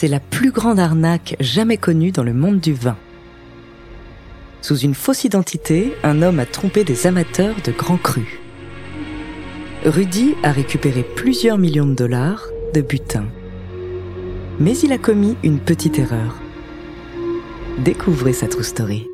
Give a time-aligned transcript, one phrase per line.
[0.00, 2.96] C'est la plus grande arnaque jamais connue dans le monde du vin.
[4.62, 8.40] Sous une fausse identité, un homme a trompé des amateurs de grands crus.
[9.84, 13.26] Rudy a récupéré plusieurs millions de dollars de butin.
[14.58, 16.40] Mais il a commis une petite erreur.
[17.84, 19.09] Découvrez sa true story.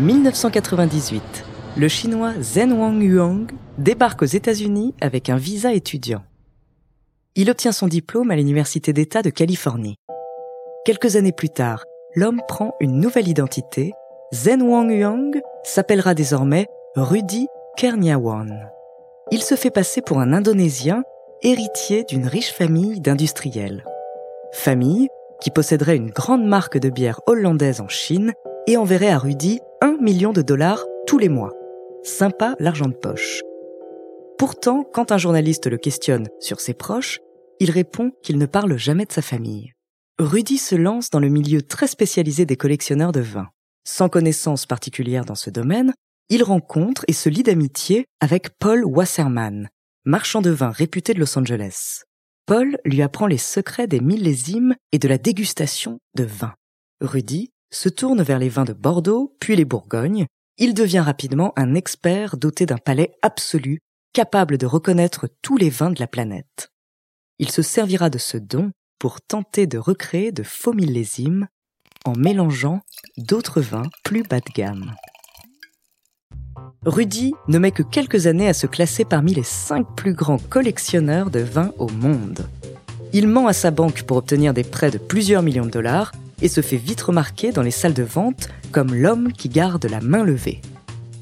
[0.00, 1.44] 1998,
[1.76, 6.22] le chinois Zhen Wang Yuang débarque aux États-Unis avec un visa étudiant.
[7.36, 9.96] Il obtient son diplôme à l'Université d'État de Californie.
[10.86, 11.84] Quelques années plus tard,
[12.14, 13.92] l'homme prend une nouvelle identité.
[14.32, 16.66] Zhen Wang Yuang s'appellera désormais
[16.96, 17.46] Rudy
[17.76, 18.68] Kerniawan.
[19.30, 21.04] Il se fait passer pour un Indonésien
[21.40, 23.84] héritier d'une riche famille d'industriels.
[24.50, 25.06] Famille
[25.40, 28.32] qui posséderait une grande marque de bière hollandaise en Chine
[28.66, 31.52] et enverrait à Rudy un million de dollars tous les mois.
[32.02, 33.42] Sympa l'argent de poche.
[34.36, 37.20] Pourtant, quand un journaliste le questionne sur ses proches,
[37.60, 39.74] il répond qu'il ne parle jamais de sa famille.
[40.18, 43.50] Rudy se lance dans le milieu très spécialisé des collectionneurs de vins.
[43.84, 45.94] Sans connaissance particulière dans ce domaine,
[46.30, 49.68] il rencontre et se lie d'amitié avec Paul Wasserman,
[50.04, 52.04] marchand de vins réputé de Los Angeles.
[52.46, 56.54] Paul lui apprend les secrets des millésimes et de la dégustation de vins.
[57.00, 60.26] Rudy se tourne vers les vins de Bordeaux, puis les Bourgognes.
[60.56, 63.80] Il devient rapidement un expert doté d'un palais absolu,
[64.12, 66.70] capable de reconnaître tous les vins de la planète.
[67.38, 71.48] Il se servira de ce don pour tenter de recréer de faux millésimes
[72.04, 72.82] en mélangeant
[73.16, 74.94] d'autres vins plus bas de gamme.
[76.86, 81.30] Rudy ne met que quelques années à se classer parmi les cinq plus grands collectionneurs
[81.30, 82.48] de vins au monde.
[83.12, 86.48] Il ment à sa banque pour obtenir des prêts de plusieurs millions de dollars et
[86.48, 90.24] se fait vite remarquer dans les salles de vente comme l'homme qui garde la main
[90.24, 90.62] levée.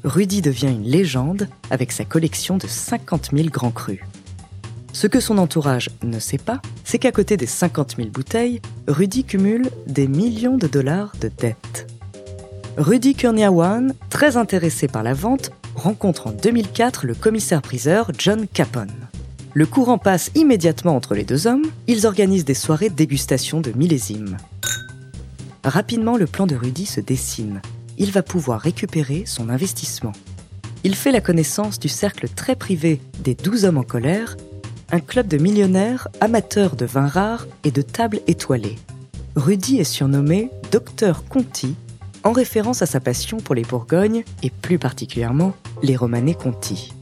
[0.05, 3.99] Rudy devient une légende avec sa collection de 50 000 grands crus.
[4.93, 9.25] Ce que son entourage ne sait pas, c'est qu'à côté des 50 000 bouteilles, Rudy
[9.25, 11.85] cumule des millions de dollars de dettes.
[12.79, 19.09] Rudy Kurniawan, très intéressé par la vente, rencontre en 2004 le commissaire-priseur John Capone.
[19.53, 23.73] Le courant passe immédiatement entre les deux hommes, ils organisent des soirées de dégustation de
[23.75, 24.37] millésimes.
[25.65, 27.61] Rapidement, le plan de Rudy se dessine.
[27.97, 30.13] Il va pouvoir récupérer son investissement.
[30.85, 34.37] Il fait la connaissance du cercle très privé des 12 hommes en colère,
[34.93, 38.77] un club de millionnaires amateurs de vins rares et de tables étoilées.
[39.35, 41.75] Rudy est surnommé Docteur Conti
[42.23, 46.93] en référence à sa passion pour les Bourgognes et plus particulièrement les Romanée Conti.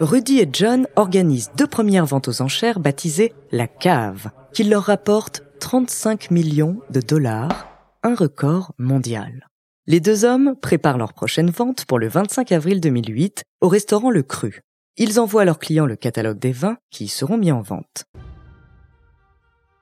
[0.00, 5.42] Rudy et John organisent deux premières ventes aux enchères baptisées La Cave, qui leur rapportent
[5.60, 7.68] 35 millions de dollars,
[8.02, 9.46] un record mondial.
[9.86, 14.22] Les deux hommes préparent leur prochaine vente pour le 25 avril 2008 au restaurant Le
[14.22, 14.62] Cru.
[14.96, 18.04] Ils envoient à leurs clients le catalogue des vins qui y seront mis en vente.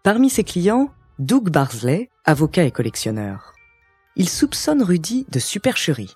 [0.02, 3.52] Parmi ses clients, Doug Barsley, avocat et collectionneur.
[4.14, 6.14] Il soupçonne Rudy de supercherie.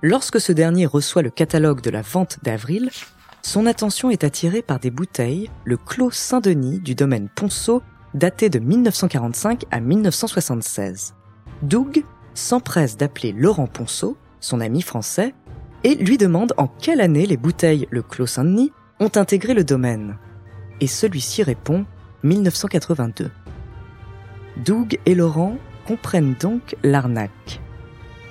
[0.00, 2.88] Lorsque ce dernier reçoit le catalogue de la vente d'avril,
[3.42, 7.82] son attention est attirée par des bouteilles, le Clos Saint-Denis du domaine Ponceau,
[8.14, 11.12] daté de 1945 à 1976.
[11.60, 12.02] Doug
[12.32, 15.34] s'empresse d'appeler Laurent Ponceau, son ami français,
[15.84, 20.16] et lui demande en quelle année les bouteilles Le Clos Saint-Denis ont intégré le domaine.
[20.80, 21.84] Et celui-ci répond
[22.22, 23.30] 1982.
[24.56, 25.56] Doug et Laurent
[25.86, 27.60] comprennent donc l'arnaque.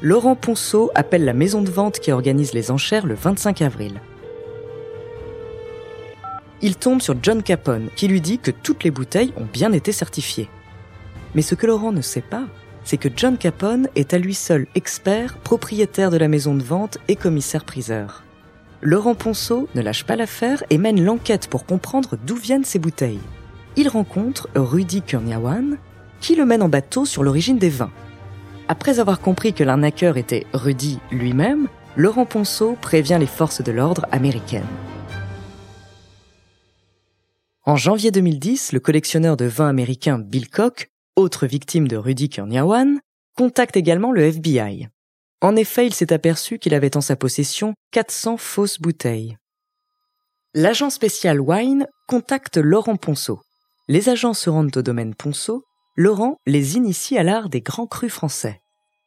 [0.02, 4.02] Laurent Ponceau appelle la maison de vente qui organise les enchères le 25 avril.
[6.62, 9.92] Il tombe sur John Capone qui lui dit que toutes les bouteilles ont bien été
[9.92, 10.50] certifiées.
[11.34, 12.46] Mais ce que Laurent ne sait pas,
[12.84, 16.98] c'est que John Capone est à lui seul expert, propriétaire de la maison de vente
[17.08, 18.24] et commissaire-priseur.
[18.82, 23.20] Laurent Ponceau ne lâche pas l'affaire et mène l'enquête pour comprendre d'où viennent ces bouteilles.
[23.76, 25.78] Il rencontre Rudy Kurniawan,
[26.22, 27.92] qui le mène en bateau sur l'origine des vins.
[28.68, 34.06] Après avoir compris que l'arnaqueur était Rudy lui-même, Laurent Ponceau prévient les forces de l'ordre
[34.12, 34.64] américaines.
[37.66, 43.00] En janvier 2010, le collectionneur de vins américain Bill Koch autre victime de Rudy Kurniawan,
[43.36, 44.88] contacte également le FBI.
[45.42, 49.38] En effet, il s'est aperçu qu'il avait en sa possession 400 fausses bouteilles.
[50.54, 53.40] L'agent spécial Wine contacte Laurent Ponceau.
[53.88, 55.64] Les agents se rendent au domaine Ponceau.
[55.98, 58.62] Laurent les initie à l'art des grands crus français.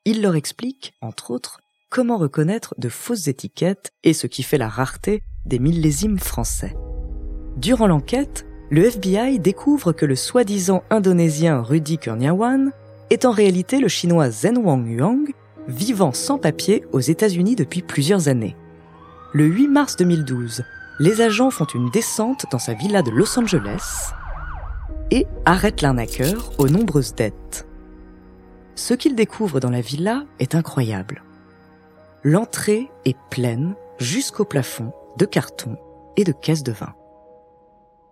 [0.05, 4.69] Il leur explique, entre autres, comment reconnaître de fausses étiquettes et ce qui fait la
[4.69, 6.77] rareté des millésimes français.
[7.57, 12.71] Durant l'enquête, le FBI découvre que le soi-disant indonésien Rudy Kurniawan
[13.09, 15.33] est en réalité le chinois Zhen Wang Yuang,
[15.69, 18.57] vivant sans papier aux États-Unis depuis plusieurs années.
[19.33, 20.65] Le 8 mars 2012,
[21.01, 24.13] les agents font une descente dans sa villa de Los Angeles
[25.14, 27.69] et arrêtent l'arnaqueur aux nombreuses dettes.
[28.75, 31.22] Ce qu'ils découvrent dans la villa est incroyable.
[32.25, 35.76] L'entrée est pleine jusqu'au plafond de cartons
[36.16, 36.94] et de caisses de vin.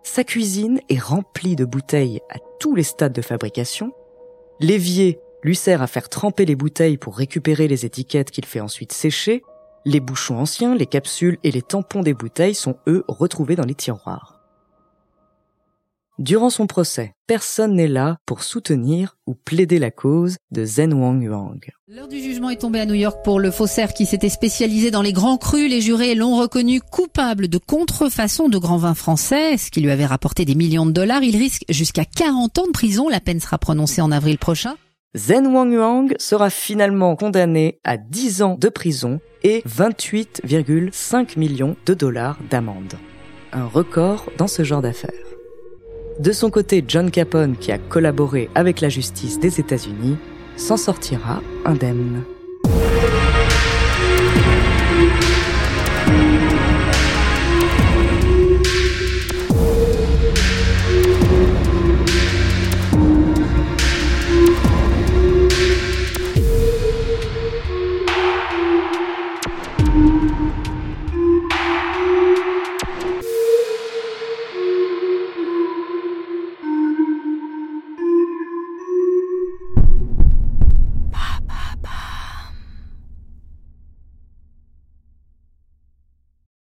[0.01, 3.91] Sa cuisine est remplie de bouteilles à tous les stades de fabrication.
[4.61, 8.93] L'évier lui sert à faire tremper les bouteilles pour récupérer les étiquettes qu'il fait ensuite
[8.93, 9.43] sécher.
[9.83, 13.75] Les bouchons anciens, les capsules et les tampons des bouteilles sont eux retrouvés dans les
[13.75, 14.32] tiroirs.
[16.19, 21.23] Durant son procès, personne n'est là pour soutenir ou plaider la cause de Zhen Wang
[21.23, 21.59] Yuang.
[21.87, 25.01] L'heure du jugement est tombée à New York pour le faussaire qui s'était spécialisé dans
[25.01, 25.67] les grands crus.
[25.67, 30.05] Les jurés l'ont reconnu coupable de contrefaçon de grands vins français, ce qui lui avait
[30.05, 31.23] rapporté des millions de dollars.
[31.23, 33.09] Il risque jusqu'à 40 ans de prison.
[33.09, 34.75] La peine sera prononcée en avril prochain.
[35.17, 41.95] Zhen Wang Yuang sera finalement condamné à 10 ans de prison et 28,5 millions de
[41.95, 42.93] dollars d'amende.
[43.51, 45.32] Un record dans ce genre d'affaires.
[46.19, 50.17] De son côté, John Capone, qui a collaboré avec la justice des États-Unis,
[50.57, 52.23] s'en sortira indemne.